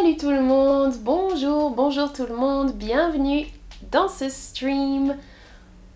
Salut 0.00 0.16
tout 0.16 0.30
le 0.30 0.40
monde, 0.40 0.94
bonjour, 1.02 1.72
bonjour 1.72 2.10
tout 2.10 2.24
le 2.26 2.34
monde, 2.34 2.72
bienvenue 2.72 3.46
dans 3.90 4.08
ce 4.08 4.30
stream. 4.30 5.14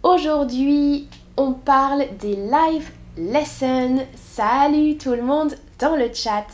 Aujourd'hui, 0.02 1.08
on 1.38 1.52
parle 1.52 2.04
des 2.18 2.36
live 2.36 2.90
lessons. 3.16 4.04
Salut 4.14 4.98
tout 4.98 5.12
le 5.12 5.22
monde 5.22 5.54
dans 5.78 5.96
le 5.96 6.12
chat. 6.12 6.44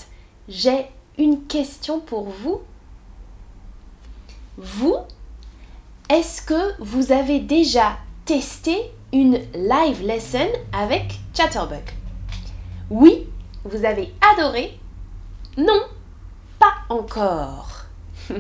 J'ai 0.48 0.86
une 1.18 1.44
question 1.46 1.98
pour 1.98 2.28
vous. 2.28 2.60
Vous, 4.56 4.96
est-ce 6.08 6.42
que 6.42 6.80
vous 6.80 7.10
avez 7.10 7.40
déjà 7.40 7.96
testé 8.26 8.76
une 9.12 9.40
live 9.54 10.02
lesson 10.04 10.48
avec 10.72 11.18
Chatterbug? 11.34 11.82
Oui, 12.90 13.26
vous 13.64 13.84
avez 13.84 14.14
adoré 14.34 14.78
Non, 15.56 15.80
pas 16.60 16.74
encore. 16.90 17.86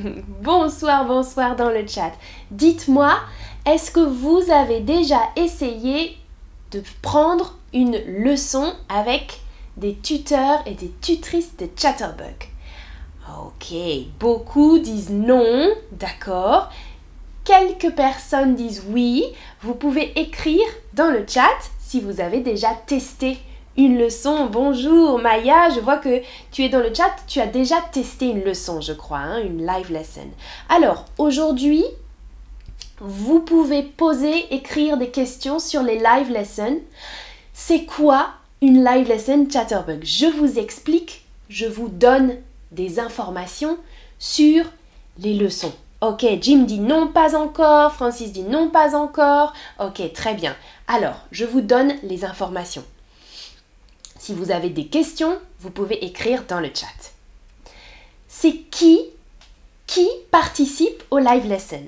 bonsoir, 0.42 1.06
bonsoir 1.06 1.56
dans 1.56 1.70
le 1.70 1.84
chat. 1.86 2.12
Dites-moi, 2.52 3.18
est-ce 3.66 3.90
que 3.90 4.00
vous 4.00 4.42
avez 4.52 4.80
déjà 4.80 5.20
essayé 5.34 6.16
de 6.70 6.82
prendre 7.02 7.56
une 7.72 7.98
leçon 8.06 8.72
avec 8.88 9.40
des 9.76 9.96
tuteurs 9.96 10.62
et 10.66 10.74
des 10.74 10.92
tutrices 11.00 11.56
de 11.56 11.68
Chatterbug? 11.76 12.50
Ok, 13.42 13.74
beaucoup 14.18 14.78
disent 14.78 15.10
non, 15.10 15.70
d'accord. 15.92 16.70
Quelques 17.44 17.94
personnes 17.94 18.54
disent 18.54 18.84
oui. 18.88 19.24
Vous 19.62 19.74
pouvez 19.74 20.12
écrire 20.20 20.66
dans 20.92 21.10
le 21.10 21.24
chat 21.26 21.48
si 21.78 22.00
vous 22.00 22.20
avez 22.20 22.40
déjà 22.40 22.68
testé 22.86 23.38
une 23.76 23.98
leçon. 23.98 24.46
Bonjour 24.46 25.18
Maya, 25.18 25.70
je 25.70 25.80
vois 25.80 25.98
que 25.98 26.22
tu 26.50 26.62
es 26.62 26.68
dans 26.68 26.80
le 26.80 26.92
chat, 26.94 27.14
tu 27.26 27.40
as 27.40 27.46
déjà 27.46 27.76
testé 27.92 28.26
une 28.26 28.42
leçon, 28.42 28.80
je 28.80 28.92
crois, 28.92 29.18
hein, 29.18 29.42
une 29.42 29.66
live 29.66 29.92
lesson. 29.92 30.28
Alors, 30.68 31.04
aujourd'hui, 31.18 31.84
vous 32.98 33.40
pouvez 33.40 33.82
poser, 33.82 34.52
écrire 34.54 34.96
des 34.96 35.10
questions 35.10 35.58
sur 35.58 35.82
les 35.82 35.98
live 35.98 36.30
lessons. 36.30 36.80
C'est 37.52 37.84
quoi 37.84 38.30
une 38.60 38.84
live 38.84 39.08
lesson 39.08 39.46
Chatterbug? 39.50 40.04
Je 40.04 40.26
vous 40.26 40.58
explique, 40.58 41.24
je 41.48 41.66
vous 41.66 41.88
donne 41.88 42.36
des 42.72 42.98
informations 42.98 43.78
sur 44.18 44.64
les 45.18 45.34
leçons. 45.34 45.72
Ok, 46.02 46.26
Jim 46.40 46.64
dit 46.64 46.78
non, 46.78 47.08
pas 47.08 47.36
encore. 47.36 47.92
Francis 47.92 48.32
dit 48.32 48.42
non, 48.42 48.70
pas 48.70 48.94
encore. 48.94 49.52
Ok, 49.78 50.00
très 50.14 50.34
bien. 50.34 50.56
Alors, 50.88 51.26
je 51.30 51.44
vous 51.44 51.60
donne 51.60 51.94
les 52.02 52.24
informations. 52.24 52.84
Si 54.20 54.34
vous 54.34 54.50
avez 54.50 54.68
des 54.68 54.86
questions, 54.86 55.38
vous 55.60 55.70
pouvez 55.70 56.04
écrire 56.04 56.44
dans 56.46 56.60
le 56.60 56.68
chat. 56.74 57.14
C'est 58.28 58.52
qui 58.70 59.00
qui 59.86 60.06
participe 60.30 61.02
au 61.10 61.18
live 61.18 61.46
lesson? 61.46 61.82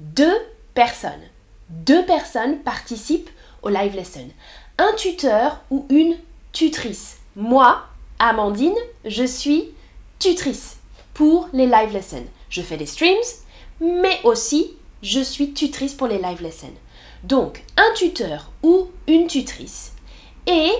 Deux 0.00 0.36
personnes. 0.74 1.22
Deux 1.68 2.04
personnes 2.04 2.58
participent 2.62 3.30
au 3.62 3.68
live 3.68 3.94
lesson. 3.94 4.28
Un 4.76 4.92
tuteur 4.96 5.60
ou 5.70 5.86
une 5.88 6.16
tutrice. 6.50 7.18
Moi, 7.36 7.80
Amandine, 8.18 8.74
je 9.04 9.22
suis 9.22 9.68
tutrice 10.18 10.78
pour 11.14 11.48
les 11.52 11.66
live 11.66 11.92
lessons. 11.92 12.26
Je 12.50 12.62
fais 12.62 12.76
des 12.76 12.86
streams, 12.86 13.14
mais 13.80 14.18
aussi 14.24 14.72
je 15.00 15.20
suis 15.20 15.52
tutrice 15.52 15.94
pour 15.94 16.08
les 16.08 16.18
live 16.18 16.42
lessons. 16.42 16.74
Donc, 17.22 17.62
un 17.76 17.94
tuteur 17.94 18.50
ou 18.64 18.88
une 19.06 19.28
tutrice 19.28 19.92
et 20.48 20.72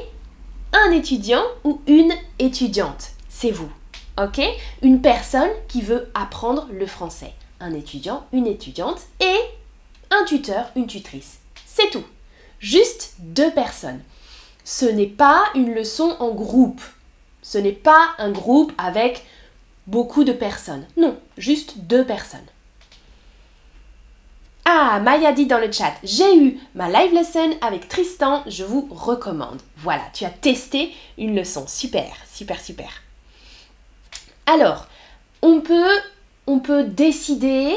un 0.73 0.91
étudiant 0.93 1.45
ou 1.65 1.81
une 1.87 2.13
étudiante. 2.39 3.11
C'est 3.29 3.51
vous. 3.51 3.71
OK? 4.21 4.41
Une 4.83 5.01
personne 5.01 5.51
qui 5.69 5.83
veut 5.83 6.11
apprendre 6.15 6.69
le 6.73 6.87
français. 6.87 7.33
Un 7.61 7.75
étudiant, 7.75 8.27
une 8.33 8.47
étudiante 8.47 9.01
et 9.21 9.37
un 10.11 10.25
tuteur, 10.25 10.71
une 10.77 10.87
tutrice. 10.87 11.39
C'est 11.67 11.91
tout. 11.91 12.05
Juste 12.59 13.15
deux 13.19 13.51
personnes. 13.53 14.01
Ce 14.65 14.85
n'est 14.85 15.07
pas 15.07 15.45
une 15.55 15.75
leçon 15.75 16.17
en 16.19 16.31
groupe. 16.31 16.83
Ce 17.43 17.59
n'est 17.59 17.73
pas 17.73 18.11
un 18.19 18.31
groupe 18.31 18.73
avec 18.79 19.25
beaucoup 19.87 20.25
de 20.25 20.33
personnes. 20.33 20.87
Non, 20.97 21.17
juste 21.37 21.79
deux 21.79 22.05
personnes. 22.05 22.41
Ah, 24.71 25.01
Maya 25.01 25.33
dit 25.33 25.47
dans 25.47 25.57
le 25.57 25.73
chat, 25.73 25.95
j'ai 26.05 26.37
eu 26.37 26.61
ma 26.75 26.91
live 26.91 27.15
lesson 27.15 27.57
avec 27.63 27.89
Tristan, 27.89 28.43
je 28.47 28.65
vous 28.65 28.87
recommande. 28.91 29.63
Voilà, 29.79 30.03
tu 30.13 30.27
as 30.27 30.31
testé 30.31 30.95
une 31.17 31.35
leçon. 31.35 31.67
Super, 31.67 32.15
super, 32.31 32.61
super. 32.61 32.91
Alors, 34.45 34.87
on 35.41 35.61
peut, 35.61 36.85
décider 36.85 37.75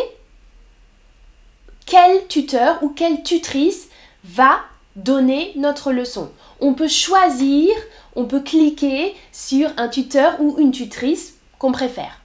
quel 1.86 2.28
tuteur 2.28 2.84
ou 2.84 2.90
quelle 2.90 3.24
tutrice 3.24 3.88
va 4.26 4.60
donner 4.98 5.54
notre 5.56 5.94
leçon. 5.94 6.30
On 6.60 6.74
peut 6.74 6.90
choisir, 6.90 7.70
on 8.18 8.26
peut 8.26 8.42
cliquer 8.42 9.16
sur 9.32 9.70
un 9.78 9.88
tuteur 9.88 10.42
ou 10.42 10.60
une 10.60 10.74
tutrice 10.74 11.36
qu'on 11.58 11.72
préfère. 11.72 12.20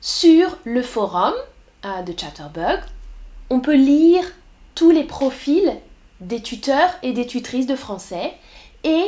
Sur 0.00 0.58
le 0.64 0.82
forum 0.82 1.34
euh, 1.84 2.02
de 2.02 2.12
Chatterbug, 2.18 2.80
on 3.50 3.60
peut 3.60 3.76
lire 3.76 4.24
tous 4.74 4.90
les 4.90 5.04
profils 5.04 5.72
des 6.20 6.42
tuteurs 6.42 6.90
et 7.02 7.12
des 7.12 7.26
tutrices 7.26 7.66
de 7.66 7.76
français 7.76 8.34
et 8.84 9.04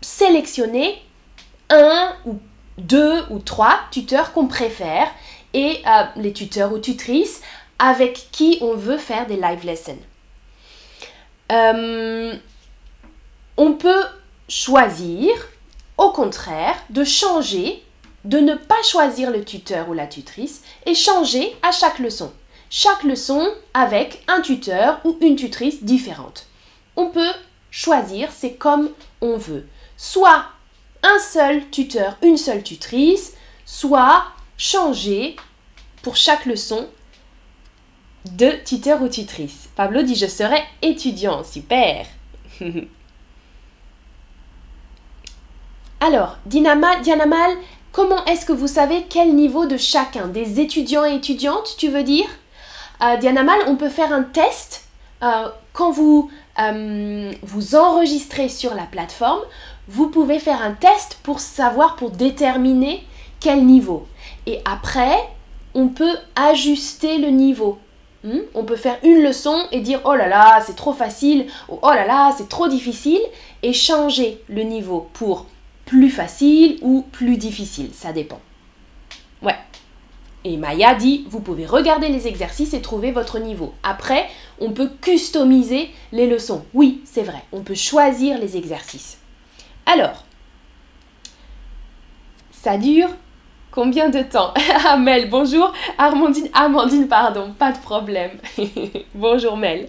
sélectionner 0.00 1.00
un 1.70 2.14
ou 2.26 2.38
deux 2.78 3.22
ou 3.30 3.38
trois 3.38 3.78
tuteurs 3.90 4.32
qu'on 4.32 4.46
préfère 4.46 5.08
et 5.52 5.80
euh, 5.86 6.04
les 6.16 6.32
tuteurs 6.32 6.72
ou 6.72 6.78
tutrices 6.78 7.40
avec 7.78 8.28
qui 8.32 8.58
on 8.60 8.74
veut 8.74 8.98
faire 8.98 9.26
des 9.26 9.36
live 9.36 9.64
lessons. 9.64 9.98
Euh, 11.52 12.34
on 13.56 13.72
peut 13.74 14.04
choisir, 14.48 15.30
au 15.98 16.10
contraire, 16.10 16.76
de 16.90 17.04
changer, 17.04 17.82
de 18.24 18.38
ne 18.38 18.54
pas 18.54 18.82
choisir 18.82 19.30
le 19.30 19.44
tuteur 19.44 19.88
ou 19.88 19.92
la 19.92 20.06
tutrice 20.06 20.62
et 20.86 20.94
changer 20.94 21.54
à 21.62 21.70
chaque 21.70 21.98
leçon 21.98 22.32
chaque 22.76 23.04
leçon 23.04 23.54
avec 23.72 24.24
un 24.26 24.40
tuteur 24.40 25.00
ou 25.04 25.16
une 25.20 25.36
tutrice 25.36 25.84
différente. 25.84 26.48
On 26.96 27.06
peut 27.06 27.32
choisir, 27.70 28.32
c'est 28.32 28.54
comme 28.54 28.90
on 29.20 29.36
veut. 29.36 29.68
Soit 29.96 30.46
un 31.04 31.20
seul 31.20 31.70
tuteur, 31.70 32.16
une 32.20 32.36
seule 32.36 32.64
tutrice, 32.64 33.34
soit 33.64 34.24
changer 34.56 35.36
pour 36.02 36.16
chaque 36.16 36.46
leçon 36.46 36.88
de 38.32 38.50
tuteur 38.64 39.00
ou 39.02 39.08
tutrice. 39.08 39.68
Pablo 39.76 40.02
dit 40.02 40.16
je 40.16 40.26
serai 40.26 40.58
étudiant, 40.82 41.44
super. 41.44 42.06
Alors, 46.00 46.38
Dinama, 46.44 46.98
Dianamal, 47.02 47.52
comment 47.92 48.24
est-ce 48.24 48.44
que 48.44 48.52
vous 48.52 48.66
savez 48.66 49.06
quel 49.08 49.36
niveau 49.36 49.66
de 49.66 49.76
chacun? 49.76 50.26
Des 50.26 50.58
étudiants 50.58 51.04
et 51.04 51.14
étudiantes, 51.14 51.76
tu 51.78 51.86
veux 51.88 52.02
dire? 52.02 52.26
Euh, 53.02 53.16
Diana 53.16 53.42
Mal, 53.42 53.60
on 53.66 53.76
peut 53.76 53.88
faire 53.88 54.12
un 54.12 54.22
test 54.22 54.84
euh, 55.22 55.48
quand 55.72 55.90
vous 55.90 56.30
euh, 56.60 57.32
vous 57.42 57.74
enregistrez 57.74 58.48
sur 58.48 58.74
la 58.74 58.84
plateforme. 58.84 59.40
Vous 59.88 60.08
pouvez 60.08 60.38
faire 60.38 60.62
un 60.62 60.72
test 60.72 61.18
pour 61.22 61.40
savoir, 61.40 61.96
pour 61.96 62.10
déterminer 62.10 63.04
quel 63.40 63.64
niveau. 63.66 64.06
Et 64.46 64.60
après, 64.64 65.16
on 65.74 65.88
peut 65.88 66.16
ajuster 66.36 67.18
le 67.18 67.28
niveau. 67.28 67.78
Hmm? 68.22 68.38
On 68.54 68.64
peut 68.64 68.76
faire 68.76 68.98
une 69.02 69.22
leçon 69.22 69.66
et 69.72 69.80
dire 69.80 70.00
oh 70.04 70.14
là 70.14 70.28
là, 70.28 70.62
c'est 70.64 70.76
trop 70.76 70.94
facile, 70.94 71.46
ou 71.68 71.78
oh 71.82 71.90
là 71.90 72.06
là, 72.06 72.32
c'est 72.36 72.48
trop 72.48 72.68
difficile, 72.68 73.20
et 73.62 73.74
changer 73.74 74.42
le 74.48 74.62
niveau 74.62 75.08
pour 75.12 75.46
plus 75.84 76.10
facile 76.10 76.78
ou 76.80 77.04
plus 77.12 77.36
difficile, 77.36 77.90
ça 77.92 78.12
dépend. 78.12 78.40
Ouais. 79.42 79.56
Et 80.44 80.58
Maya 80.58 80.94
dit, 80.94 81.24
vous 81.28 81.40
pouvez 81.40 81.64
regarder 81.64 82.08
les 82.08 82.28
exercices 82.28 82.74
et 82.74 82.82
trouver 82.82 83.12
votre 83.12 83.38
niveau. 83.38 83.72
Après, 83.82 84.28
on 84.60 84.72
peut 84.72 84.90
customiser 85.00 85.90
les 86.12 86.26
leçons. 86.26 86.64
Oui, 86.74 87.00
c'est 87.04 87.22
vrai, 87.22 87.42
on 87.52 87.62
peut 87.62 87.74
choisir 87.74 88.38
les 88.38 88.58
exercices. 88.58 89.18
Alors, 89.86 90.24
ça 92.52 92.76
dure 92.76 93.08
combien 93.70 94.10
de 94.10 94.22
temps? 94.22 94.52
Ah 94.86 94.98
Mel, 94.98 95.30
bonjour. 95.30 95.72
Armandine, 95.96 96.48
Amandine, 96.52 97.08
pardon, 97.08 97.54
pas 97.58 97.72
de 97.72 97.78
problème. 97.78 98.32
bonjour 99.14 99.56
Mel. 99.56 99.88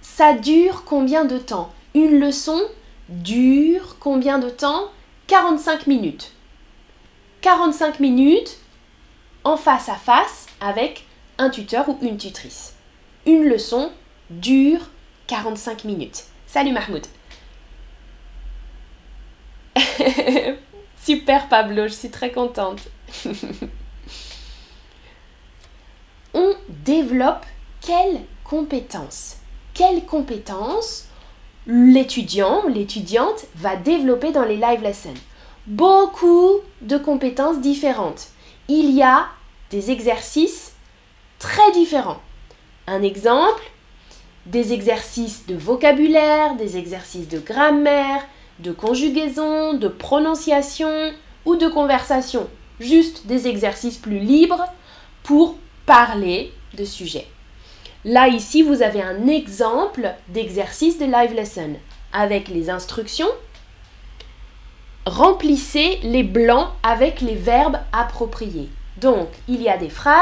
Ça 0.00 0.34
dure 0.34 0.84
combien 0.84 1.24
de 1.24 1.38
temps? 1.38 1.72
Une 1.94 2.20
leçon 2.20 2.60
dure 3.08 3.96
combien 3.98 4.38
de 4.38 4.50
temps? 4.50 4.84
45 5.26 5.88
minutes. 5.88 6.32
45 7.40 8.00
minutes, 8.00 8.58
en 9.44 9.56
face 9.56 9.88
à 9.88 9.94
face 9.94 10.46
avec 10.60 11.06
un 11.38 11.50
tuteur 11.50 11.88
ou 11.88 11.98
une 12.02 12.16
tutrice. 12.16 12.74
Une 13.26 13.44
leçon 13.44 13.92
dure 14.30 14.80
45 15.26 15.84
minutes. 15.84 16.24
Salut 16.46 16.72
Mahmoud. 16.72 17.06
Super 21.02 21.48
Pablo, 21.48 21.88
je 21.88 21.92
suis 21.92 22.10
très 22.10 22.32
contente. 22.32 22.80
développe 26.84 27.46
quelles 27.80 28.20
compétences 28.44 29.36
Quelles 29.72 30.04
compétences 30.04 31.06
l'étudiant 31.66 32.64
ou 32.64 32.68
l'étudiante 32.68 33.46
va 33.56 33.76
développer 33.76 34.32
dans 34.32 34.44
les 34.44 34.56
live 34.56 34.82
lessons? 34.82 35.14
Beaucoup 35.66 36.60
de 36.82 36.98
compétences 36.98 37.60
différentes. 37.60 38.28
Il 38.68 38.90
y 38.92 39.02
a 39.02 39.26
des 39.70 39.90
exercices 39.90 40.72
très 41.38 41.72
différents. 41.72 42.20
Un 42.86 43.02
exemple, 43.02 43.62
des 44.46 44.72
exercices 44.72 45.46
de 45.46 45.54
vocabulaire, 45.54 46.54
des 46.56 46.78
exercices 46.78 47.28
de 47.28 47.38
grammaire, 47.38 48.24
de 48.60 48.72
conjugaison, 48.72 49.74
de 49.74 49.88
prononciation 49.88 51.12
ou 51.44 51.56
de 51.56 51.68
conversation. 51.68 52.48
Juste 52.80 53.26
des 53.26 53.48
exercices 53.48 53.98
plus 53.98 54.18
libres 54.18 54.64
pour 55.22 55.56
parler 55.84 56.52
de 56.74 56.84
sujets. 56.84 57.26
Là, 58.04 58.28
ici, 58.28 58.62
vous 58.62 58.82
avez 58.82 59.02
un 59.02 59.26
exemple 59.26 60.14
d'exercice 60.28 60.98
de 60.98 61.04
live 61.04 61.34
lesson 61.34 61.76
avec 62.12 62.48
les 62.48 62.70
instructions. 62.70 63.30
Remplissez 65.06 65.98
les 66.02 66.22
blancs 66.22 66.68
avec 66.82 67.20
les 67.20 67.34
verbes 67.34 67.78
appropriés. 67.92 68.70
Donc, 68.96 69.28
il 69.48 69.60
y 69.60 69.68
a 69.68 69.76
des 69.76 69.90
phrases 69.90 70.18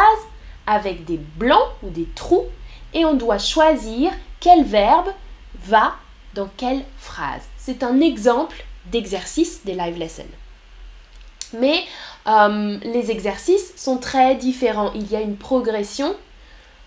avec 0.67 1.05
des 1.05 1.19
blancs 1.37 1.69
ou 1.82 1.90
des 1.90 2.08
trous 2.14 2.46
et 2.94 3.05
on 3.05 3.14
doit 3.14 3.38
choisir 3.38 4.11
quel 4.40 4.64
verbe 4.64 5.08
va 5.64 5.94
dans 6.34 6.49
quelle 6.56 6.82
phrase. 6.99 7.43
C'est 7.58 7.82
un 7.82 8.00
exemple 8.00 8.64
d'exercice 8.87 9.64
des 9.64 9.75
live 9.75 9.99
lessons. 9.99 10.25
Mais 11.58 11.84
euh, 12.26 12.79
les 12.82 13.11
exercices 13.11 13.73
sont 13.76 13.99
très 13.99 14.34
différents. 14.34 14.93
Il 14.94 15.11
y 15.11 15.17
a 15.17 15.20
une 15.20 15.37
progression 15.37 16.17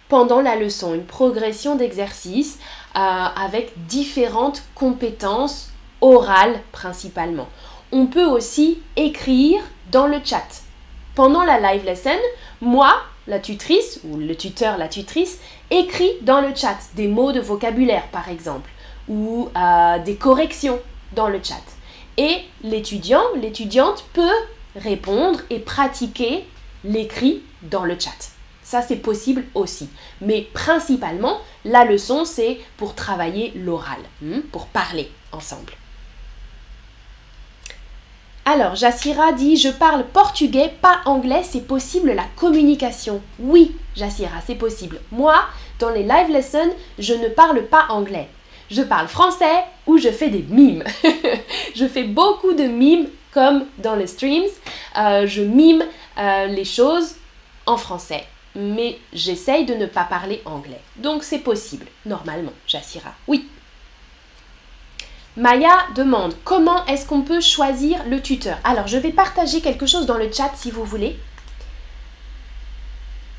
pendant 0.10 0.42
la 0.42 0.56
leçon, 0.56 0.94
une 0.94 1.06
progression 1.06 1.76
d'exercices 1.76 2.60
euh, 2.96 3.00
avec 3.00 3.72
différentes 3.88 4.64
compétences 4.74 5.70
orales 6.02 6.60
principalement. 6.72 7.48
On 7.98 8.08
peut 8.08 8.26
aussi 8.26 8.80
écrire 8.98 9.64
dans 9.90 10.06
le 10.06 10.18
chat. 10.22 10.64
Pendant 11.16 11.46
la 11.46 11.62
live 11.62 11.86
lesson, 11.86 12.20
moi, 12.60 12.94
la 13.26 13.40
tutrice 13.40 14.02
ou 14.04 14.18
le 14.18 14.36
tuteur, 14.36 14.78
la 14.78 14.90
tutrice, 14.90 15.40
écrit 15.72 16.12
dans 16.22 16.42
le 16.42 16.54
chat 16.54 16.78
des 16.96 17.08
mots 17.08 17.32
de 17.32 17.40
vocabulaire 17.40 18.06
par 18.10 18.28
exemple 18.28 18.70
ou 19.08 19.48
euh, 19.56 19.98
des 20.00 20.18
corrections 20.18 20.78
dans 21.16 21.30
le 21.30 21.40
chat. 21.42 21.64
Et 22.18 22.40
l'étudiant, 22.64 23.24
l'étudiante 23.38 24.04
peut 24.12 24.44
répondre 24.76 25.40
et 25.50 25.60
pratiquer 25.60 26.44
l'écrit 26.84 27.44
dans 27.62 27.86
le 27.86 27.98
chat. 27.98 28.34
Ça, 28.62 28.82
c'est 28.82 28.98
possible 28.98 29.46
aussi. 29.54 29.88
Mais 30.20 30.42
principalement, 30.54 31.40
la 31.64 31.86
leçon, 31.86 32.26
c'est 32.26 32.60
pour 32.76 32.94
travailler 32.94 33.54
l'oral, 33.56 34.00
hmm, 34.22 34.42
pour 34.52 34.66
parler 34.66 35.10
ensemble. 35.32 35.72
Alors, 38.48 38.76
Jassira 38.76 39.34
dit 39.34 39.58
Je 39.58 39.70
parle 39.70 40.06
portugais, 40.06 40.72
pas 40.82 41.00
anglais, 41.06 41.42
c'est 41.44 41.66
possible 41.66 42.12
la 42.12 42.26
communication. 42.36 43.22
Oui, 43.40 43.76
Jassira, 43.96 44.40
c'est 44.46 44.56
possible. 44.56 45.00
Moi, 45.12 45.36
dans 45.80 45.90
les 45.90 46.04
live 46.04 46.30
lessons, 46.32 46.72
je 47.00 47.16
ne 47.16 47.28
parle 47.28 47.64
pas 47.64 47.88
anglais. 47.90 48.30
Je 48.70 48.84
parle 48.84 49.08
français 49.08 49.64
ou 49.88 49.98
je 49.98 50.10
fais 50.10 50.30
des 50.30 50.46
mimes. 50.48 50.84
je 51.76 51.88
fais 51.88 52.04
beaucoup 52.04 52.54
de 52.54 52.64
mimes 52.64 53.08
comme 53.34 53.66
dans 53.80 53.96
les 53.96 54.08
streams. 54.08 54.46
Euh, 54.98 55.26
je 55.26 55.42
mime 55.42 55.84
euh, 56.20 56.46
les 56.46 56.66
choses 56.66 57.16
en 57.66 57.78
français 57.78 58.26
mais 58.56 58.98
j'essaye 59.14 59.66
de 59.66 59.74
ne 59.74 59.86
pas 59.86 60.06
parler 60.06 60.42
anglais. 60.46 60.80
Donc 60.96 61.24
c'est 61.24 61.40
possible, 61.40 61.88
normalement, 62.06 62.54
Jassira. 62.66 63.14
Oui. 63.28 63.50
Maya 65.38 65.88
demande 65.96 66.34
comment 66.44 66.86
est-ce 66.86 67.06
qu'on 67.06 67.22
peut 67.22 67.42
choisir 67.42 68.04
le 68.06 68.22
tuteur? 68.22 68.58
Alors 68.64 68.88
je 68.88 68.98
vais 68.98 69.12
partager 69.12 69.62
quelque 69.62 69.86
chose 69.86 70.06
dans 70.06 70.18
le 70.18 70.32
chat 70.32 70.52
si 70.56 70.72
vous 70.72 70.86
voulez. 70.86 71.20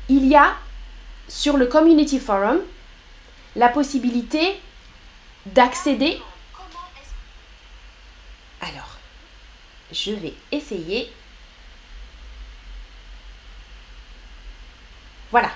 Il 0.09 0.27
y 0.27 0.35
a 0.35 0.55
sur 1.27 1.57
le 1.57 1.65
Community 1.65 2.19
Forum 2.19 2.59
la 3.55 3.69
possibilité 3.69 4.59
d'accéder. 5.47 6.21
Alors, 8.61 8.97
je 9.91 10.11
vais 10.11 10.33
essayer 10.51 11.11
Voilà. 15.31 15.49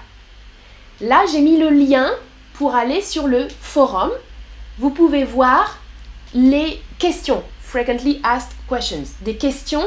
Là, 1.00 1.24
j'ai 1.32 1.42
mis 1.42 1.58
le 1.58 1.70
lien 1.70 2.12
pour 2.54 2.76
aller 2.76 3.02
sur 3.02 3.28
le 3.28 3.48
forum. 3.62 4.12
Vous 4.78 4.90
pouvez 4.90 5.24
voir 5.24 5.78
les 6.33 6.81
questions, 7.00 7.44
frequently 7.62 8.19
asked 8.24 8.54
questions, 8.68 9.16
des 9.22 9.36
questions 9.36 9.86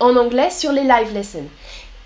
en 0.00 0.16
anglais 0.16 0.50
sur 0.50 0.72
les 0.72 0.82
live 0.82 1.12
lessons. 1.12 1.46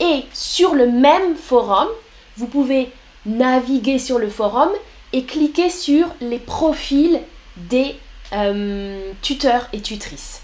Et 0.00 0.24
sur 0.32 0.74
le 0.74 0.86
même 0.86 1.36
forum, 1.36 1.88
vous 2.36 2.46
pouvez 2.46 2.92
naviguer 3.26 3.98
sur 3.98 4.18
le 4.18 4.28
forum 4.28 4.70
et 5.12 5.24
cliquer 5.24 5.70
sur 5.70 6.06
les 6.20 6.38
profils 6.38 7.20
des 7.56 7.96
euh, 8.32 9.12
tuteurs 9.22 9.68
et 9.72 9.80
tutrices. 9.80 10.42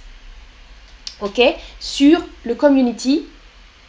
OK? 1.21 1.41
Sur 1.79 2.21
le 2.45 2.55
community, 2.55 3.27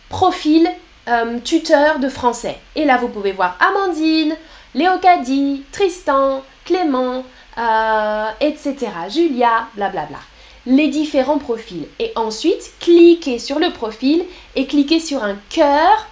profil 0.09 0.69
euh, 1.07 1.39
tuteur 1.39 1.99
de 1.99 2.09
français. 2.09 2.57
Et 2.75 2.85
là, 2.85 2.97
vous 2.97 3.07
pouvez 3.07 3.31
voir 3.31 3.57
Amandine, 3.59 4.35
Léocadie, 4.73 5.63
Tristan, 5.71 6.43
Clément, 6.65 7.23
euh, 7.57 8.29
etc. 8.41 8.75
Julia, 9.09 9.67
blablabla. 9.75 10.19
Les 10.65 10.87
différents 10.87 11.37
profils. 11.37 11.87
Et 11.99 12.11
ensuite, 12.15 12.73
cliquez 12.79 13.39
sur 13.39 13.59
le 13.59 13.71
profil 13.71 14.23
et 14.55 14.65
cliquez 14.65 14.99
sur 14.99 15.23
un 15.23 15.35
cœur 15.49 16.07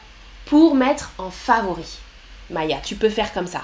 pour 0.45 0.75
mettre 0.75 1.12
en 1.18 1.31
favori. 1.31 1.98
Maya, 2.50 2.78
tu 2.84 2.95
peux 2.95 3.10
faire 3.10 3.34
comme 3.34 3.48
ça. 3.48 3.62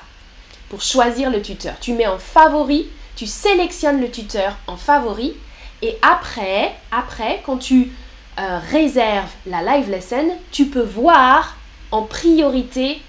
Pour 0.69 0.81
choisir 0.81 1.29
le 1.29 1.41
tuteur, 1.41 1.75
tu 1.79 1.93
mets 1.93 2.07
en 2.07 2.19
favori, 2.19 2.87
tu 3.15 3.27
sélectionnes 3.27 4.01
le 4.01 4.11
tuteur 4.11 4.55
en 4.67 4.77
favori 4.77 5.35
et 5.81 5.97
après, 6.01 6.75
après 6.91 7.41
quand 7.45 7.57
tu 7.57 7.91
euh, 8.39 8.59
réserve 8.71 9.29
la 9.45 9.61
live 9.61 9.89
lesson, 9.89 10.37
tu 10.51 10.67
peux 10.67 10.83
voir 10.83 11.57
en 11.91 12.03
priorité 12.03 13.01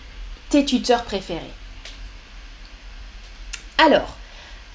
tes 0.49 0.65
tuteurs 0.65 1.05
préférés. 1.05 1.41
Alors, 3.79 4.17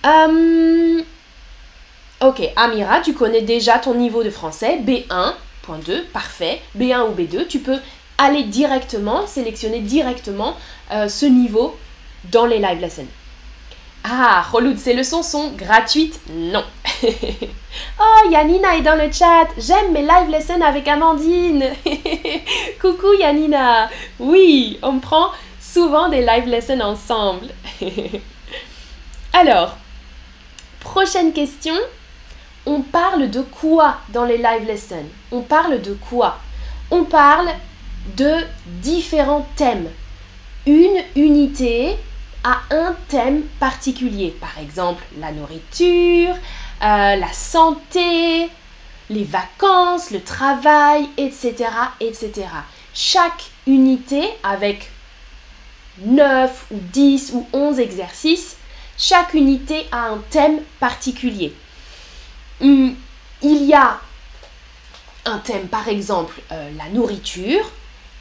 euh, 0.06 1.02
ok, 2.22 2.42
Amira, 2.56 3.02
tu 3.02 3.14
connais 3.14 3.42
déjà 3.42 3.80
ton 3.80 3.96
niveau 3.96 4.24
de 4.24 4.30
français, 4.30 4.80
B1.2, 4.86 6.04
parfait, 6.14 6.62
B1 6.78 7.10
ou 7.10 7.16
B2, 7.16 7.48
tu 7.48 7.60
peux 7.60 7.80
aller 8.18 8.44
directement, 8.44 9.28
sélectionner 9.28 9.80
directement 9.80 10.56
euh, 10.92 11.08
ce 11.08 11.26
niveau 11.26 11.78
dans 12.32 12.46
les 12.46 12.60
live 12.60 12.80
lessons. 12.80 13.08
Ah, 14.08 14.46
Reloud, 14.52 14.78
ces 14.78 14.94
leçons 14.94 15.24
sont 15.24 15.54
gratuites 15.54 16.20
Non. 16.30 16.64
oh, 17.04 18.30
Yanina 18.30 18.78
est 18.78 18.84
dans 18.84 18.96
le 18.96 19.12
chat. 19.12 19.48
J'aime 19.58 19.94
mes 19.94 20.04
live 20.04 20.30
lessons 20.30 20.62
avec 20.62 20.88
Amandine. 20.88 21.72
Coucou 22.80 23.14
Yanina. 23.20 23.90
Oui, 24.20 24.78
on 24.84 25.00
prend 25.00 25.32
souvent 25.60 26.10
des 26.10 26.22
live 26.22 26.46
lessons 26.48 26.82
ensemble. 26.82 27.48
Alors, 29.34 29.76
prochaine 30.86 31.34
question. 31.34 31.74
On 32.66 32.82
parle 32.82 33.30
de 33.30 33.42
quoi 33.42 33.98
dans 34.10 34.24
les 34.24 34.38
live 34.38 34.66
lessons? 34.66 35.10
On 35.32 35.42
parle 35.42 35.82
de 35.82 35.94
quoi? 35.94 36.38
On 36.92 37.04
parle 37.04 37.50
de 38.16 38.34
différents 38.82 39.46
thèmes. 39.56 39.90
Une 40.66 41.04
unité 41.16 41.96
à 42.44 42.62
un 42.70 42.96
thème 43.10 43.42
particulier. 43.60 44.30
Par 44.40 44.58
exemple, 44.62 45.04
la 45.20 45.32
nourriture, 45.32 46.36
euh, 46.84 47.16
la 47.16 47.34
santé, 47.34 48.50
les 49.10 49.24
vacances, 49.24 50.12
le 50.12 50.22
travail, 50.22 51.10
etc., 51.18 51.56
etc. 52.00 52.32
Chaque 52.94 53.50
unité 53.68 54.24
avec 54.44 54.92
9 56.04 56.66
ou 56.72 56.78
10 56.80 57.32
ou 57.34 57.48
11 57.54 57.80
exercices, 57.80 58.55
chaque 58.98 59.34
unité 59.34 59.86
a 59.92 60.08
un 60.10 60.22
thème 60.30 60.60
particulier. 60.80 61.54
Hum, 62.62 62.96
il 63.42 63.64
y 63.66 63.74
a 63.74 64.00
un 65.26 65.40
thème, 65.40 65.68
par 65.68 65.88
exemple, 65.88 66.40
euh, 66.52 66.70
la 66.78 66.90
nourriture. 66.90 67.72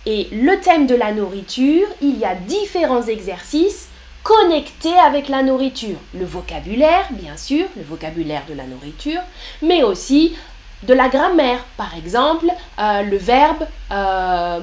Et 0.07 0.29
le 0.33 0.61
thème 0.61 0.87
de 0.87 0.95
la 0.95 1.13
nourriture, 1.13 1.87
il 2.03 2.19
y 2.19 2.25
a 2.25 2.35
différents 2.35 3.03
exercices 3.03 3.89
connecté 4.23 4.93
avec 4.99 5.29
la 5.29 5.43
nourriture. 5.43 5.97
Le 6.15 6.25
vocabulaire, 6.25 7.07
bien 7.11 7.37
sûr, 7.37 7.67
le 7.77 7.83
vocabulaire 7.83 8.43
de 8.49 8.55
la 8.55 8.65
nourriture, 8.65 9.21
mais 9.63 9.83
aussi 9.83 10.35
de 10.83 10.95
la 10.95 11.09
grammaire, 11.09 11.65
par 11.77 11.95
exemple, 11.97 12.47
euh, 12.79 13.03
le 13.03 13.17
verbe, 13.17 13.67
euh, 13.93 14.61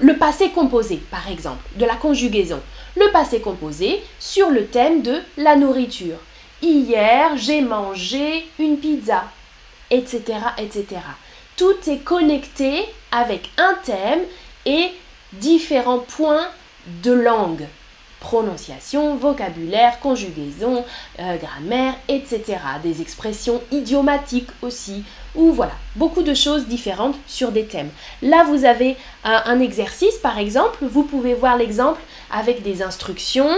le 0.00 0.16
passé 0.16 0.50
composé, 0.50 0.96
par 1.10 1.30
exemple, 1.30 1.62
de 1.76 1.84
la 1.84 1.94
conjugaison. 1.94 2.60
Le 2.96 3.10
passé 3.10 3.40
composé 3.40 4.02
sur 4.18 4.50
le 4.50 4.66
thème 4.66 5.02
de 5.02 5.20
la 5.36 5.56
nourriture. 5.56 6.18
Hier, 6.60 7.36
j'ai 7.36 7.60
mangé 7.60 8.46
une 8.58 8.78
pizza, 8.78 9.24
etc., 9.90 10.22
etc. 10.58 10.86
Tout 11.56 11.74
est 11.88 12.04
connecté 12.04 12.84
avec 13.10 13.50
un 13.58 13.74
thème 13.84 14.20
et 14.66 14.90
différents 15.32 16.00
points 16.00 16.46
de 17.02 17.12
langue 17.12 17.66
prononciation, 18.22 19.16
vocabulaire, 19.16 19.98
conjugaison, 19.98 20.84
euh, 21.18 21.36
grammaire, 21.36 21.94
etc. 22.08 22.58
Des 22.82 23.02
expressions 23.02 23.60
idiomatiques 23.72 24.48
aussi, 24.62 25.02
ou 25.34 25.52
voilà, 25.52 25.72
beaucoup 25.96 26.22
de 26.22 26.32
choses 26.32 26.66
différentes 26.66 27.16
sur 27.26 27.50
des 27.50 27.64
thèmes. 27.66 27.90
Là, 28.22 28.44
vous 28.44 28.64
avez 28.64 28.96
un 29.24 29.60
exercice, 29.60 30.16
par 30.22 30.38
exemple, 30.38 30.78
vous 30.82 31.02
pouvez 31.02 31.34
voir 31.34 31.56
l'exemple 31.56 32.00
avec 32.30 32.62
des 32.62 32.82
instructions. 32.82 33.50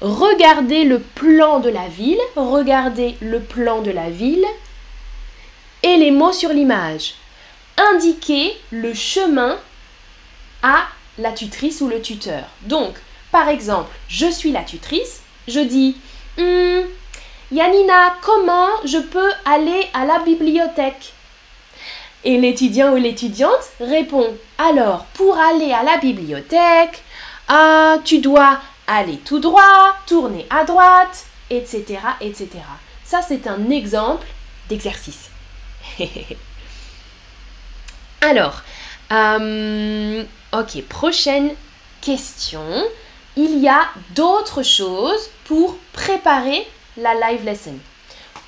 Regardez 0.00 0.84
le 0.84 1.00
plan 1.00 1.60
de 1.60 1.70
la 1.70 1.88
ville, 1.88 2.20
regardez 2.36 3.16
le 3.20 3.40
plan 3.40 3.82
de 3.82 3.90
la 3.90 4.10
ville 4.10 4.46
et 5.82 5.96
les 5.96 6.10
mots 6.10 6.32
sur 6.32 6.50
l'image. 6.50 7.14
Indiquez 7.76 8.56
le 8.70 8.94
chemin 8.94 9.56
à 10.62 10.84
la 11.18 11.32
tutrice 11.32 11.80
ou 11.80 11.88
le 11.88 12.00
tuteur. 12.00 12.44
Donc, 12.62 12.94
par 13.30 13.48
exemple, 13.48 13.90
je 14.08 14.30
suis 14.30 14.52
la 14.52 14.62
tutrice, 14.62 15.20
je 15.48 15.60
dis 15.60 15.96
hmm, 16.38 16.86
Yanina, 17.52 18.16
comment 18.22 18.68
je 18.84 18.98
peux 18.98 19.30
aller 19.44 19.88
à 19.92 20.04
la 20.04 20.18
bibliothèque? 20.20 21.12
Et 22.24 22.38
l'étudiant 22.38 22.92
ou 22.92 22.96
l'étudiante 22.96 23.70
répond 23.80 24.34
Alors, 24.56 25.04
pour 25.14 25.38
aller 25.38 25.72
à 25.72 25.82
la 25.82 25.98
bibliothèque, 25.98 27.02
ah, 27.48 27.98
tu 28.04 28.18
dois 28.18 28.58
aller 28.86 29.18
tout 29.18 29.38
droit, 29.40 29.94
tourner 30.06 30.46
à 30.48 30.64
droite, 30.64 31.26
etc. 31.50 31.98
etc. 32.20 32.48
Ça, 33.04 33.20
c'est 33.20 33.46
un 33.46 33.70
exemple 33.70 34.26
d'exercice. 34.68 35.30
Alors, 38.22 38.62
euh, 39.12 40.24
ok, 40.52 40.82
prochaine 40.88 41.54
question 42.00 42.84
il 43.36 43.58
y 43.58 43.68
a 43.68 43.88
d'autres 44.14 44.62
choses 44.62 45.30
pour 45.44 45.76
préparer 45.92 46.66
la 46.96 47.14
live 47.14 47.44
lesson. 47.44 47.74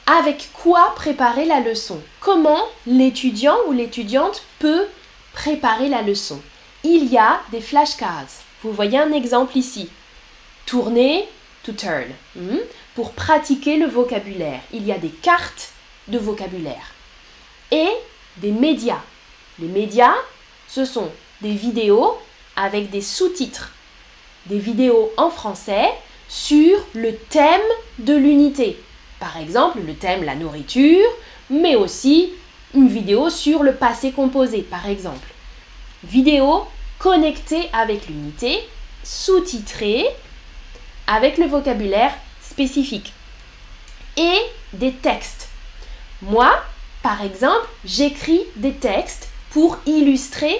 Avec 0.07 0.51
quoi 0.53 0.95
préparer 0.95 1.45
la 1.45 1.61
leçon? 1.61 2.01
Comment 2.21 2.63
l'étudiant 2.87 3.57
ou 3.67 3.73
l'étudiante 3.73 4.43
peut 4.61 4.87
préparer 5.33 5.89
la 5.89 6.03
leçon? 6.03 6.41
Il 6.85 7.07
y 7.07 7.19
a 7.19 7.41
des 7.51 7.61
flashcards. 7.61 8.43
Vous 8.63 8.73
voyez 8.73 8.99
un 8.99 9.13
exemple 9.13 9.59
ici. 9.59 9.91
Tourner, 10.65 11.29
to 11.65 11.73
turn. 11.73 12.07
Hmm? 12.37 12.59
Pour 12.95 13.13
pratiquer 13.13 13.77
le 13.77 13.87
vocabulaire, 13.87 14.61
il 14.73 14.87
y 14.87 14.93
a 14.93 14.99
des 14.99 15.11
cartes 15.11 15.71
de 16.07 16.19
vocabulaire. 16.19 16.93
Et 17.73 17.89
des 18.37 18.53
médias. 18.53 19.03
Les 19.59 19.67
médias, 19.67 20.15
ce 20.69 20.85
sont 20.85 21.11
des 21.41 21.53
vidéos 21.53 22.17
avec 22.55 22.91
des 22.91 23.03
sous-titres 23.03 23.73
des 24.47 24.59
vidéos 24.59 25.13
en 25.17 25.31
français 25.31 25.89
sur 26.29 26.79
le 26.95 27.15
thème 27.17 27.61
de 27.99 28.15
l'unité. 28.15 28.79
Par 29.21 29.37
exemple, 29.39 29.79
le 29.87 29.95
thème 29.95 30.25
la 30.25 30.35
nourriture, 30.35 31.07
mais 31.51 31.77
aussi 31.77 32.33
une 32.75 32.89
vidéo 32.89 33.31
sur 33.31 33.63
le 33.63 33.75
passé 33.75 34.13
composé, 34.13 34.63
par 34.63 34.89
exemple. 34.89 35.29
Vidéo 36.05 36.67
connectée 36.99 37.69
avec 37.73 38.09
l'unité, 38.09 38.59
sous-titrée 39.03 40.07
avec 41.07 41.39
le 41.39 41.47
vocabulaire 41.47 42.13
spécifique. 42.43 43.13
Et 44.17 44.39
des 44.73 44.93
textes. 44.93 45.49
Moi, 46.23 46.51
par 47.03 47.23
exemple, 47.23 47.69
j'écris 47.85 48.41
des 48.57 48.73
textes 48.73 49.29
pour 49.51 49.79
illustrer 49.87 50.57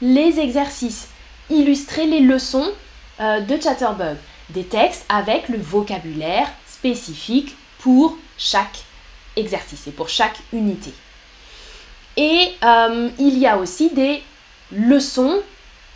les 0.00 0.40
exercices, 0.40 1.08
illustrer 1.50 2.06
les 2.06 2.20
leçons 2.20 2.72
euh, 3.20 3.40
de 3.40 3.60
Chatterbug. 3.60 4.16
Des 4.50 4.64
textes 4.64 5.04
avec 5.08 5.48
le 5.48 5.58
vocabulaire 5.58 6.48
spécifique 6.66 7.54
pour 7.78 8.16
chaque 8.36 8.84
exercice 9.36 9.86
et 9.86 9.92
pour 9.92 10.08
chaque 10.08 10.38
unité. 10.52 10.92
Et 12.16 12.52
euh, 12.64 13.08
il 13.18 13.38
y 13.38 13.46
a 13.46 13.58
aussi 13.58 13.90
des 13.90 14.22
leçons 14.72 15.40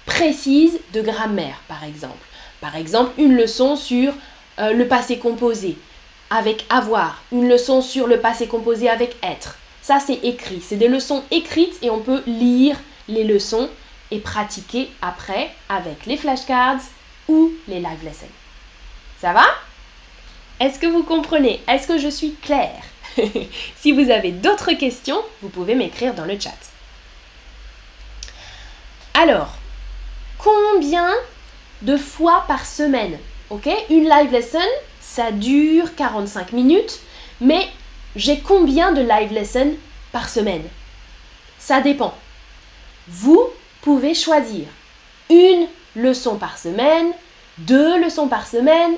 précises 0.06 0.78
de 0.92 1.00
grammaire, 1.00 1.60
par 1.68 1.82
exemple. 1.84 2.26
Par 2.60 2.76
exemple, 2.76 3.12
une 3.18 3.36
leçon 3.36 3.76
sur 3.76 4.12
euh, 4.58 4.72
le 4.72 4.86
passé 4.86 5.18
composé 5.18 5.76
avec 6.30 6.64
avoir, 6.70 7.22
une 7.32 7.48
leçon 7.48 7.80
sur 7.80 8.06
le 8.06 8.20
passé 8.20 8.46
composé 8.46 8.88
avec 8.88 9.16
être. 9.22 9.58
Ça, 9.82 9.98
c'est 10.00 10.20
écrit. 10.24 10.62
C'est 10.66 10.76
des 10.76 10.88
leçons 10.88 11.22
écrites 11.30 11.76
et 11.82 11.90
on 11.90 12.00
peut 12.00 12.22
lire 12.26 12.76
les 13.08 13.24
leçons 13.24 13.68
et 14.10 14.18
pratiquer 14.18 14.90
après 15.02 15.50
avec 15.68 16.06
les 16.06 16.16
flashcards 16.16 16.80
ou 17.28 17.52
les 17.68 17.80
live 17.80 18.04
lessons. 18.04 18.26
Ça 19.20 19.32
va? 19.32 19.44
Est-ce 20.60 20.78
que 20.78 20.86
vous 20.86 21.02
comprenez? 21.02 21.60
Est-ce 21.68 21.88
que 21.88 21.98
je 21.98 22.08
suis 22.08 22.34
claire? 22.42 22.82
Si 23.76 23.92
vous 23.92 24.10
avez 24.10 24.32
d'autres 24.32 24.72
questions, 24.72 25.20
vous 25.42 25.48
pouvez 25.48 25.74
m'écrire 25.74 26.14
dans 26.14 26.24
le 26.24 26.38
chat. 26.38 26.50
Alors, 29.14 29.54
combien 30.38 31.10
de 31.82 31.96
fois 31.96 32.44
par 32.48 32.66
semaine 32.66 33.18
Ok? 33.50 33.68
Une 33.90 34.08
live 34.08 34.32
lesson, 34.32 34.58
ça 35.00 35.30
dure 35.30 35.94
45 35.94 36.52
minutes, 36.52 37.00
mais 37.40 37.68
j'ai 38.16 38.40
combien 38.40 38.92
de 38.92 39.02
live 39.02 39.32
lessons 39.32 39.74
par 40.12 40.28
semaine? 40.28 40.64
Ça 41.58 41.80
dépend. 41.80 42.14
Vous 43.06 43.48
pouvez 43.82 44.14
choisir 44.14 44.66
une 45.30 45.66
leçons 45.96 46.36
par 46.36 46.58
semaine, 46.58 47.12
deux 47.58 48.02
leçons 48.02 48.28
par 48.28 48.46
semaine, 48.46 48.92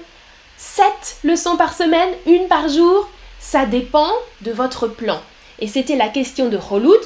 sept 0.56 1.18
leçons 1.24 1.56
par 1.56 1.74
semaine, 1.74 2.10
une 2.26 2.48
par 2.48 2.68
jour. 2.68 3.08
Ça 3.38 3.66
dépend 3.66 4.10
de 4.40 4.52
votre 4.52 4.88
plan. 4.88 5.20
Et 5.58 5.68
c'était 5.68 5.96
la 5.96 6.08
question 6.08 6.48
de 6.48 6.58
Holoud. 6.70 7.00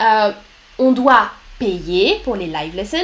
Euh, 0.00 0.32
on 0.78 0.92
doit 0.92 1.30
payer 1.58 2.20
pour 2.24 2.36
les 2.36 2.46
live 2.46 2.74
lessons. 2.74 2.96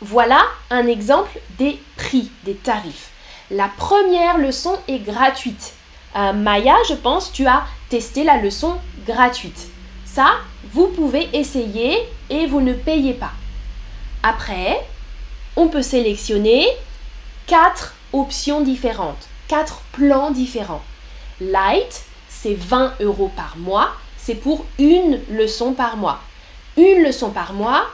Voilà 0.00 0.42
un 0.70 0.86
exemple 0.86 1.38
des 1.58 1.78
prix, 1.96 2.30
des 2.44 2.54
tarifs. 2.54 3.10
La 3.50 3.68
première 3.68 4.38
leçon 4.38 4.78
est 4.88 4.98
gratuite. 4.98 5.74
Euh, 6.16 6.32
Maya, 6.32 6.76
je 6.88 6.94
pense, 6.94 7.32
tu 7.32 7.46
as 7.46 7.64
testé 7.88 8.24
la 8.24 8.38
leçon 8.38 8.78
gratuite. 9.06 9.68
Ça, 10.04 10.32
vous 10.72 10.88
pouvez 10.88 11.28
essayer 11.32 11.98
et 12.30 12.46
vous 12.46 12.60
ne 12.60 12.72
payez 12.72 13.14
pas. 13.14 13.32
Après, 14.22 14.80
on 15.56 15.68
peut 15.68 15.82
sélectionner 15.82 16.66
quatre 17.46 17.94
options 18.12 18.60
différentes, 18.60 19.28
quatre 19.48 19.82
plans 19.92 20.30
différents. 20.30 20.82
Light, 21.40 22.04
c'est 22.28 22.54
20 22.54 22.94
euros 23.00 23.32
par 23.34 23.56
mois, 23.56 23.90
c'est 24.16 24.36
pour 24.36 24.64
une 24.78 25.20
leçon 25.30 25.72
par 25.72 25.96
mois. 25.96 26.20
Une 26.76 27.02
leçon 27.02 27.30
par 27.30 27.52
mois, 27.52 27.86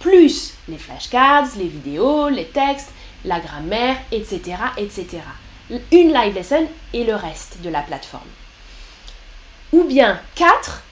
plus 0.00 0.54
les 0.68 0.78
flashcards, 0.78 1.46
les 1.56 1.68
vidéos, 1.68 2.28
les 2.28 2.46
textes, 2.46 2.90
la 3.24 3.40
grammaire, 3.40 3.96
etc., 4.10 4.56
etc. 4.76 5.18
Une 5.92 6.12
live 6.12 6.34
lesson 6.34 6.66
et 6.92 7.04
le 7.04 7.14
reste 7.14 7.60
de 7.62 7.70
la 7.70 7.82
plateforme. 7.82 8.22
Ou 9.72 9.84
bien 9.84 10.20
quatre 10.34 10.82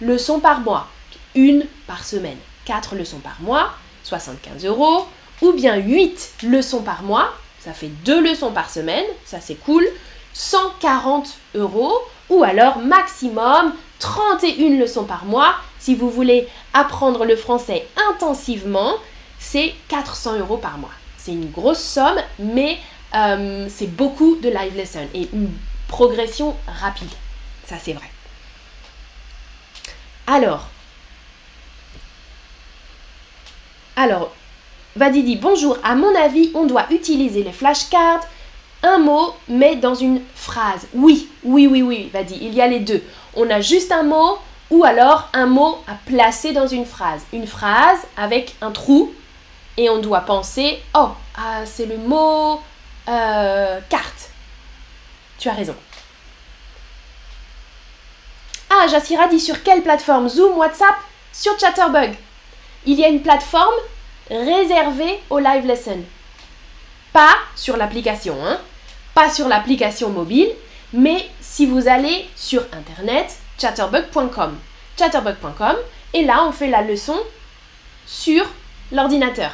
leçons 0.00 0.40
par 0.40 0.60
mois, 0.60 0.88
une 1.34 1.66
par 1.86 2.04
semaine. 2.04 2.38
Quatre 2.64 2.94
leçons 2.94 3.18
par 3.18 3.40
mois, 3.40 3.72
75 4.10 4.64
euros, 4.64 5.06
ou 5.40 5.52
bien 5.52 5.76
8 5.76 6.34
leçons 6.42 6.82
par 6.82 7.02
mois, 7.02 7.32
ça 7.60 7.72
fait 7.72 7.90
2 8.04 8.20
leçons 8.30 8.50
par 8.50 8.68
semaine, 8.68 9.04
ça 9.24 9.40
c'est 9.40 9.54
cool, 9.54 9.86
140 10.34 11.28
euros, 11.54 11.94
ou 12.28 12.42
alors 12.42 12.78
maximum 12.78 13.72
31 14.00 14.78
leçons 14.78 15.04
par 15.04 15.24
mois. 15.24 15.54
Si 15.78 15.94
vous 15.94 16.10
voulez 16.10 16.48
apprendre 16.74 17.24
le 17.24 17.36
français 17.36 17.86
intensivement, 18.10 18.94
c'est 19.38 19.74
400 19.88 20.38
euros 20.38 20.56
par 20.56 20.78
mois. 20.78 20.90
C'est 21.16 21.32
une 21.32 21.50
grosse 21.50 21.82
somme, 21.82 22.18
mais 22.38 22.78
euh, 23.14 23.66
c'est 23.70 23.86
beaucoup 23.94 24.36
de 24.36 24.48
live 24.48 24.76
lesson 24.76 25.06
et 25.14 25.28
une 25.32 25.50
progression 25.88 26.56
rapide. 26.66 27.10
Ça 27.66 27.76
c'est 27.82 27.92
vrai. 27.92 28.10
Alors, 30.26 30.68
Alors, 33.96 34.32
Vadidi, 34.96 35.36
bonjour. 35.36 35.78
À 35.82 35.94
mon 35.94 36.14
avis, 36.14 36.50
on 36.54 36.66
doit 36.66 36.86
utiliser 36.90 37.42
les 37.42 37.52
flashcards, 37.52 38.20
un 38.82 38.98
mot, 38.98 39.34
mais 39.48 39.76
dans 39.76 39.94
une 39.94 40.22
phrase. 40.34 40.86
Oui, 40.94 41.28
oui, 41.44 41.66
oui, 41.66 41.82
oui, 41.82 42.10
Vadi, 42.12 42.38
il 42.40 42.54
y 42.54 42.60
a 42.60 42.66
les 42.66 42.80
deux. 42.80 43.02
On 43.34 43.48
a 43.50 43.60
juste 43.60 43.92
un 43.92 44.02
mot 44.02 44.38
Ou 44.70 44.84
alors 44.84 45.28
un 45.32 45.46
mot 45.46 45.78
à 45.88 45.94
placer 46.06 46.52
dans 46.52 46.66
une 46.66 46.86
phrase. 46.86 47.22
Une 47.32 47.46
phrase 47.46 47.98
avec 48.16 48.54
un 48.60 48.70
trou 48.70 49.12
et 49.76 49.90
on 49.90 49.98
doit 49.98 50.20
penser, 50.20 50.80
oh, 50.94 51.08
ah, 51.36 51.64
c'est 51.64 51.86
le 51.86 51.96
mot 51.96 52.60
euh, 53.08 53.80
carte. 53.88 54.30
Tu 55.38 55.48
as 55.48 55.54
raison. 55.54 55.74
Ah, 58.70 58.86
Jassira 58.86 59.26
dit 59.26 59.40
sur 59.40 59.62
quelle 59.62 59.82
plateforme? 59.82 60.28
Zoom, 60.28 60.56
WhatsApp 60.56 60.94
Sur 61.32 61.58
Chatterbug. 61.58 62.14
Il 62.86 62.98
y 62.98 63.04
a 63.04 63.08
une 63.08 63.22
plateforme 63.22 63.74
réservée 64.30 65.20
au 65.28 65.38
live 65.38 65.66
lesson. 65.66 65.98
Pas 67.12 67.34
sur 67.56 67.76
l'application, 67.76 68.36
hein 68.44 68.58
Pas 69.14 69.30
sur 69.30 69.48
l'application 69.48 70.10
mobile, 70.10 70.50
mais 70.92 71.28
si 71.40 71.66
vous 71.66 71.88
allez 71.88 72.28
sur 72.36 72.62
internet, 72.72 73.36
chatterbug.com. 73.58 74.58
Chatterbug.com, 74.98 75.76
et 76.14 76.24
là 76.24 76.44
on 76.46 76.52
fait 76.52 76.68
la 76.68 76.82
leçon 76.82 77.18
sur 78.06 78.44
l'ordinateur. 78.92 79.50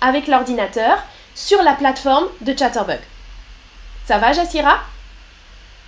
Avec 0.00 0.26
l'ordinateur 0.26 0.98
sur 1.34 1.62
la 1.62 1.72
plateforme 1.72 2.28
de 2.40 2.56
Chatterbug. 2.56 3.00
Ça 4.04 4.18
va, 4.18 4.32
Jassira? 4.32 4.80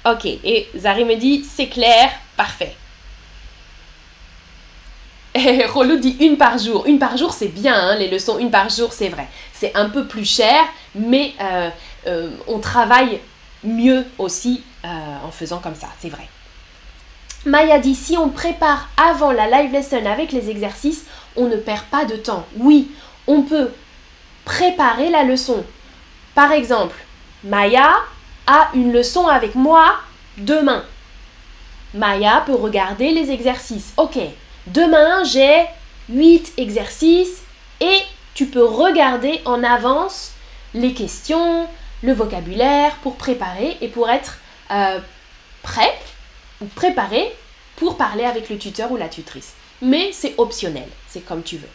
Ok, 0.05 0.25
et 0.25 0.69
Zari 0.77 1.05
me 1.05 1.17
dit 1.17 1.45
c'est 1.45 1.69
clair, 1.69 2.11
parfait. 2.37 2.75
Et 5.35 5.65
Rolo 5.67 5.97
dit 5.97 6.17
une 6.21 6.37
par 6.37 6.59
jour. 6.59 6.87
Une 6.87 6.99
par 6.99 7.17
jour, 7.17 7.33
c'est 7.33 7.49
bien, 7.49 7.75
hein, 7.75 7.97
les 7.97 8.09
leçons 8.09 8.39
une 8.39 8.51
par 8.51 8.69
jour, 8.69 8.93
c'est 8.93 9.09
vrai. 9.09 9.29
C'est 9.53 9.75
un 9.77 9.89
peu 9.89 10.07
plus 10.07 10.25
cher, 10.25 10.65
mais 10.95 11.35
euh, 11.41 11.71
euh, 12.07 12.31
on 12.49 12.59
travaille 12.59 13.21
mieux 13.63 14.05
aussi 14.19 14.63
euh, 14.85 14.89
en 15.25 15.31
faisant 15.31 15.59
comme 15.59 15.75
ça, 15.75 15.89
c'est 16.01 16.09
vrai. 16.09 16.29
Maya 17.47 17.79
dit 17.79 17.95
si 17.95 18.19
on 18.19 18.29
prépare 18.29 18.89
avant 18.97 19.33
la 19.33 19.49
live 19.49 19.73
lesson 19.73 20.05
avec 20.05 20.33
les 20.33 20.51
exercices, 20.51 21.05
on 21.37 21.47
ne 21.47 21.57
perd 21.57 21.85
pas 21.85 22.05
de 22.05 22.17
temps. 22.17 22.45
Oui, 22.59 22.91
on 23.27 23.43
peut 23.43 23.71
préparer 24.45 25.11
la 25.11 25.23
leçon. 25.23 25.65
Par 26.35 26.53
exemple, 26.53 26.97
Maya 27.45 27.93
a 28.47 28.69
une 28.75 28.93
leçon 28.93 29.27
avec 29.27 29.55
moi 29.55 29.95
demain. 30.39 30.85
Maya 31.95 32.43
peut 32.45 32.55
regarder 32.55 33.13
les 33.13 33.31
exercices. 33.31 33.93
Ok, 33.97 34.19
demain 34.73 35.25
j'ai 35.25 35.67
8 36.09 36.55
exercices 36.57 37.43
et 37.81 38.01
tu 38.35 38.47
peux 38.47 38.65
regarder 38.65 39.41
en 39.45 39.63
avance 39.63 40.33
les 40.75 40.95
questions, 40.95 41.69
le 42.03 42.13
vocabulaire 42.13 42.95
pour 43.03 43.17
préparer 43.17 43.77
et 43.81 43.89
pour 43.89 44.09
être 44.09 44.39
euh, 44.71 44.99
prêt 45.63 45.99
ou 46.61 46.67
préparé 46.67 47.35
pour 47.77 47.97
parler 47.97 48.25
avec 48.25 48.51
le 48.51 48.59
tuteur 48.59 48.93
ou 48.93 48.97
la 48.97 49.09
tutrice. 49.09 49.55
Mais 49.83 50.13
c'est 50.13 50.35
optionnel, 50.39 50.89
c'est 51.09 51.25
comme 51.25 51.43
tu 51.43 51.57
veux. 51.57 51.69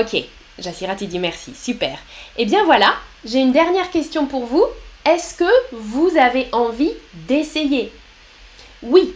Ok, 0.00 0.16
Jassira 0.58 0.94
dit 0.94 1.18
merci, 1.18 1.54
super. 1.54 1.92
Et 2.36 2.42
eh 2.42 2.44
bien 2.46 2.64
voilà, 2.64 2.94
j'ai 3.24 3.38
une 3.38 3.52
dernière 3.52 3.90
question 3.90 4.26
pour 4.26 4.46
vous. 4.46 4.64
Est-ce 5.04 5.34
que 5.34 5.44
vous 5.72 6.16
avez 6.16 6.48
envie 6.50 6.92
d'essayer? 7.14 7.92
Oui, 8.86 9.14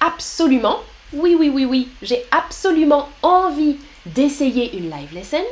absolument. 0.00 0.78
Oui, 1.12 1.36
oui, 1.38 1.50
oui, 1.52 1.64
oui, 1.64 1.88
j'ai 2.02 2.24
absolument 2.30 3.08
envie 3.22 3.76
d'essayer 4.06 4.76
une 4.76 4.90
live 4.90 5.12
lesson. 5.12 5.42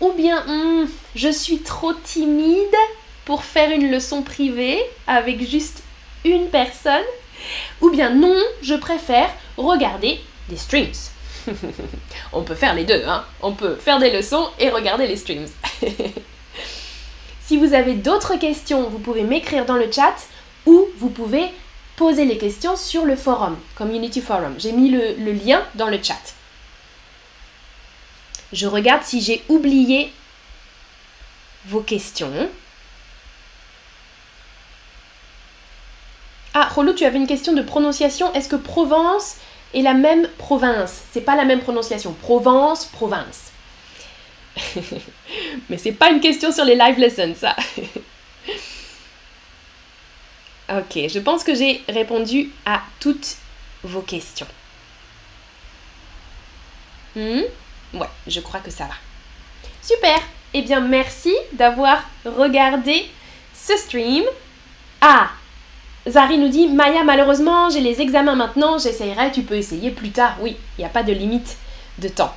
Ou 0.00 0.12
bien, 0.12 0.42
hmm, 0.46 0.88
je 1.14 1.28
suis 1.28 1.58
trop 1.58 1.92
timide 1.92 2.74
pour 3.26 3.44
faire 3.44 3.70
une 3.70 3.90
leçon 3.90 4.22
privée 4.22 4.80
avec 5.06 5.46
juste 5.46 5.82
une 6.24 6.48
personne. 6.48 7.04
Ou 7.82 7.90
bien 7.90 8.10
non, 8.10 8.36
je 8.62 8.74
préfère 8.74 9.30
regarder 9.58 10.18
des 10.48 10.56
streams. 10.56 10.92
On 12.32 12.42
peut 12.42 12.54
faire 12.54 12.74
les 12.74 12.84
deux, 12.84 13.02
hein. 13.06 13.24
On 13.42 13.52
peut 13.52 13.76
faire 13.76 13.98
des 13.98 14.10
leçons 14.10 14.48
et 14.58 14.70
regarder 14.70 15.06
les 15.06 15.16
streams. 15.16 15.48
si 17.46 17.58
vous 17.58 17.74
avez 17.74 17.94
d'autres 17.94 18.36
questions, 18.36 18.88
vous 18.88 18.98
pouvez 18.98 19.22
m'écrire 19.22 19.66
dans 19.66 19.76
le 19.76 19.92
chat 19.92 20.16
ou 20.64 20.86
vous 20.98 21.10
pouvez 21.10 21.50
poser 22.00 22.24
les 22.24 22.38
questions 22.38 22.76
sur 22.76 23.04
le 23.04 23.14
forum, 23.14 23.58
Community 23.74 24.22
Forum. 24.22 24.54
J'ai 24.56 24.72
mis 24.72 24.88
le, 24.88 25.32
lien 25.32 25.62
dans 25.74 25.88
le 25.88 26.02
chat. 26.02 26.34
Je 28.54 28.66
regarde 28.66 29.02
si 29.02 29.20
j'ai 29.20 29.44
oublié 29.50 30.10
vos 31.66 31.82
questions. 31.82 32.48
Ah, 36.54 36.70
Rolo, 36.74 36.94
tu 36.94 37.04
avais 37.04 37.18
une 37.18 37.26
question 37.26 37.52
de 37.52 37.60
prononciation. 37.60 38.32
Est-ce 38.32 38.48
que 38.48 38.56
Provence 38.56 39.36
et 39.74 39.82
la 39.82 39.92
même 39.92 40.26
province? 40.38 41.02
C'est 41.12 41.20
pas 41.20 41.36
la 41.36 41.44
même 41.44 41.60
prononciation. 41.60 42.14
Provence, 42.14 42.86
province. 42.86 43.52
Mais 45.68 45.76
c'est 45.76 45.92
pas 45.92 46.08
une 46.08 46.20
question 46.20 46.50
sur 46.50 46.64
les 46.64 46.76
live 46.76 46.98
lessons, 46.98 47.34
ça. 47.38 47.54
ok, 50.78 51.08
je 51.08 51.18
pense 51.18 51.44
que 51.44 51.54
j'ai 51.54 51.82
répondu 51.88 52.50
à 52.64 52.82
toutes 52.98 53.36
vos 53.82 54.02
questions. 54.02 54.46
Hmm? 57.16 57.42
Ouais, 57.94 58.08
je 58.26 58.40
crois 58.40 58.60
que 58.60 58.70
ça 58.70 58.84
va. 58.84 58.94
Super. 59.82 60.18
Eh 60.52 60.62
bien, 60.62 60.80
merci 60.80 61.34
d'avoir 61.52 62.02
regardé 62.24 63.08
ce 63.54 63.76
stream. 63.76 64.24
Ah, 65.00 65.30
Zari 66.08 66.38
nous 66.38 66.48
dit 66.48 66.68
Maya, 66.68 67.04
malheureusement, 67.04 67.70
j'ai 67.70 67.80
les 67.80 68.00
examens 68.00 68.34
maintenant, 68.34 68.78
j'essayerai, 68.78 69.32
tu 69.32 69.42
peux 69.42 69.54
essayer 69.54 69.90
plus 69.90 70.10
tard. 70.10 70.36
Oui, 70.40 70.56
il 70.76 70.80
n'y 70.80 70.86
a 70.86 70.90
pas 70.90 71.02
de 71.02 71.12
limite 71.12 71.56
de 71.98 72.08
temps. 72.08 72.34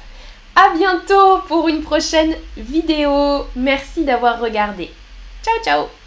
A 0.55 0.75
bientôt 0.75 1.39
pour 1.47 1.67
une 1.67 1.81
prochaine 1.81 2.35
vidéo. 2.55 3.47
Merci 3.55 4.03
d'avoir 4.03 4.39
regardé. 4.39 4.91
Ciao, 5.43 5.63
ciao 5.63 6.02